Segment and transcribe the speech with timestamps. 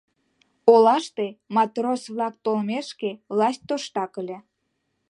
[0.73, 1.25] Олаште,
[1.55, 4.37] матрос-влак толмешке, власть тоштак ыле.